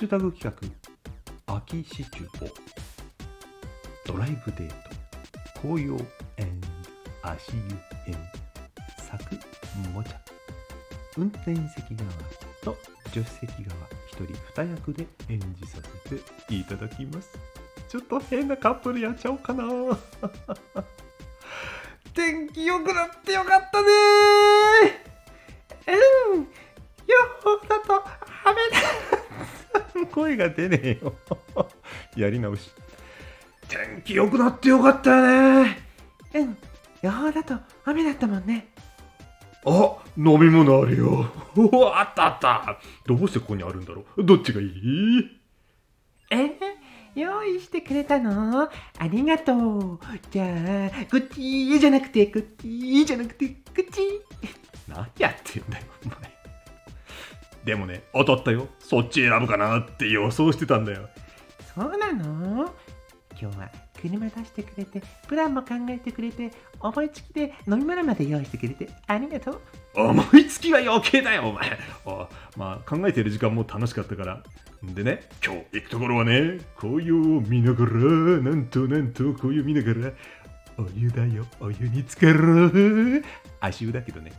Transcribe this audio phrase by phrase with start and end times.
[0.00, 0.56] シュタグ企
[1.46, 2.50] 画秋シチュー
[4.06, 4.74] ドライブデート
[5.60, 5.98] 紅葉
[7.22, 7.60] 足湯
[8.06, 8.16] 編
[8.96, 9.22] 作
[9.92, 10.18] もちゃ
[11.18, 12.10] 運転席側
[12.64, 12.78] と
[13.08, 13.76] 助手席側
[14.08, 14.32] 一人
[14.62, 15.76] 二役で演じさ
[16.08, 16.22] せて
[16.54, 17.38] いただきます。
[17.90, 19.64] ちょっと変なカップルやっちゃおうかな。
[22.14, 24.69] 天気良くなってよかったね
[30.10, 31.14] 声が出ねえよ。
[32.16, 32.70] やり直し。
[33.68, 35.78] 天気良くなってよかったよね。
[36.34, 36.56] うん。
[37.02, 38.68] 予報だと雨だったもんね。
[39.64, 41.26] あ飲み物あるよ。
[41.94, 42.78] あったあった。
[43.06, 44.24] どうしてここにあるんだろう。
[44.24, 45.40] どっちがいい？
[46.30, 46.50] えー、
[47.14, 48.70] 用意してくれたの？
[48.98, 50.00] ありがとう。
[50.30, 50.44] じゃ
[50.86, 54.00] あこっちじゃなくてこっちじゃなくてこっち
[54.88, 56.29] 何やってんだよお前
[57.64, 58.68] でもね当たったよ。
[58.78, 61.08] そっち選ぶかなって予想してたんだよ。
[61.74, 62.74] そうなの？
[63.40, 69.60] 今日は車出してくれてプランも考えてくれて思いつきで飲み物まで用意してくれてありがとう。
[69.94, 71.78] 思いつきは余計だよお前。
[72.06, 74.42] あまあ考えてる時間も楽しかったから。
[74.82, 80.12] でね今日行くところはね紅葉を見ながらなんとなんと紅葉見ながら
[80.78, 83.24] お湯だよお湯に浸かる。
[83.60, 84.32] 足湯だけどね。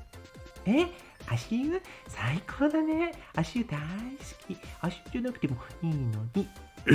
[0.65, 0.87] え？
[1.33, 1.81] 足湯？
[2.07, 3.13] 最高だね。
[3.35, 4.57] 足湯大好き。
[4.81, 6.47] 足湯じゃなくてもいいのに。
[6.87, 6.91] え？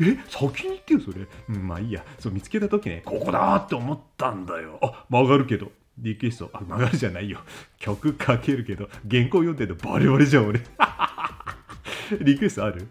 [0.00, 0.18] え？
[0.28, 2.04] 先に言ってよそれ、うん、まあいいや。
[2.18, 4.78] そう見つけた時ねここだって思ったんだよ。
[4.82, 5.72] あ曲がるけど。
[5.98, 6.50] リクエスト。
[6.52, 7.40] あ曲がるじゃないよ。
[7.78, 9.90] 曲かけるけど原稿読んでるの。
[9.90, 10.60] バレバレじゃん俺。
[12.20, 12.88] リクエストある？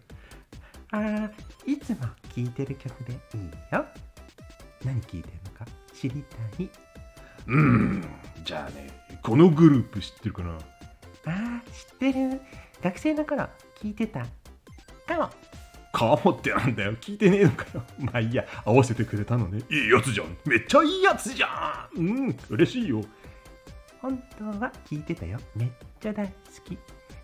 [0.92, 1.32] あー
[1.66, 1.98] いつも
[2.36, 3.40] 聴いてる曲でいい
[3.72, 3.86] よ。
[4.84, 6.24] 何聴いてるのか知り
[6.58, 6.70] たい。
[7.48, 8.04] うん。
[8.44, 8.90] じゃあね
[9.24, 10.58] このグループ知ってるかな？
[11.26, 12.42] あー知ってる。
[12.82, 13.50] 学生の頃聴
[13.90, 14.26] いてた
[15.06, 15.30] かも。
[15.94, 16.94] かもってなんだよ。
[16.96, 17.84] 聞いてねえのかよ。
[18.00, 18.46] まあいいや。
[18.66, 19.62] 合わせてくれたのね。
[19.70, 20.38] いいやつじゃん。
[20.46, 22.00] めっちゃいいやつじゃん。
[22.00, 23.02] うん嬉しいよ。
[24.02, 25.40] 本当は聞いてたよ。
[25.56, 26.34] めっちゃ大好
[26.66, 26.78] き。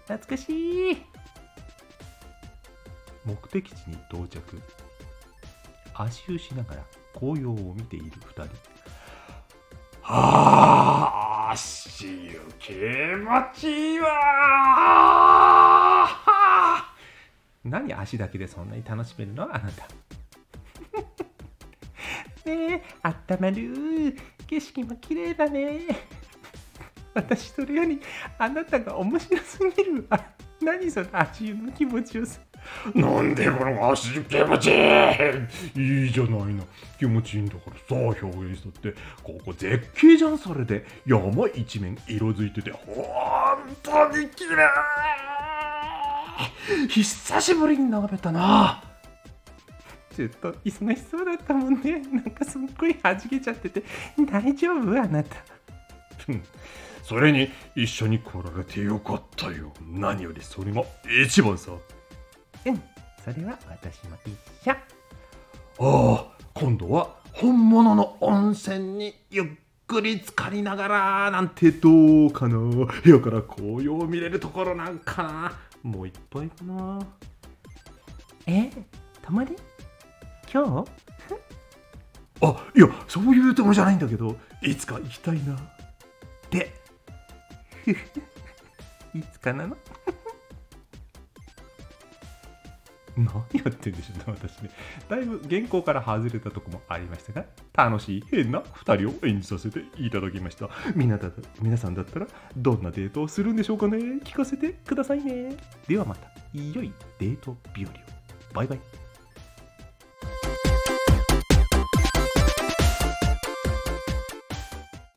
[0.05, 0.97] 懐かしい。
[3.25, 4.61] 目的地に到着。
[5.95, 6.83] 足湯しながら
[7.15, 8.77] 紅葉を見ている2人。
[10.03, 10.96] はあ
[11.49, 12.75] 足湯気持
[13.53, 14.09] ちいいわ
[17.63, 19.43] 何足だけでそんなに楽しめるの？
[19.43, 19.87] あなた。
[22.51, 24.17] ねえあったまる。
[24.45, 25.83] 景色も綺麗だね。
[27.13, 28.01] 私それより
[28.37, 30.05] あなたが面白すぎる。
[30.09, 30.19] わ
[30.61, 32.41] 何その足湯の気持ちよさ。
[32.93, 34.73] なんでこの足湯気持ちい
[35.79, 36.63] いいいじゃないの。
[36.99, 38.93] 気持ちいいんだからさ表現したって。
[39.23, 43.05] ここ絶景じゃんそれで山一面色づいてて本
[43.83, 44.69] 当に綺麗。
[46.89, 48.83] 久しぶりに眺めたな。
[50.15, 52.01] ちょっと忙しそうだったもんね。
[52.11, 53.83] なんかすっごい弾けちゃってて
[54.29, 55.37] 大丈夫あなた。
[56.29, 56.43] うん。
[57.03, 59.71] それに一緒に来られてよかったよ。
[59.89, 60.83] 何よりそれが
[61.23, 61.71] 一番さ
[62.67, 62.81] うん。
[63.23, 64.71] それは私も一緒。
[64.71, 64.77] あ
[65.79, 69.45] あ今度は本物の温泉にゆっ
[69.85, 71.89] くり浸かりながらなんてど
[72.27, 72.57] うかな。
[72.57, 75.53] 部屋から紅葉を見れるところなんかな。
[75.83, 76.99] もういっぱいかな。
[78.47, 78.69] え
[79.21, 79.55] 泊まり？
[80.51, 80.89] 今日？
[82.41, 85.57] あいやそういうところじゃないんだけどいつか行きたいな。
[86.49, 86.73] で。
[89.13, 89.77] いつかなの？
[93.51, 94.69] 何やってんでしょうね私ね。
[95.09, 100.69] だいぶ原稿から外れたとこもありましたが楽しい変な2人を演じさせていただきました。
[100.95, 101.29] みなだ
[101.61, 103.97] 皆さんだったらどんなデートをするんでしょうかね。
[104.23, 105.55] 聞かせてくださいね。
[105.87, 107.93] ではまた良いデート日和を。
[108.53, 109.06] バイバイ。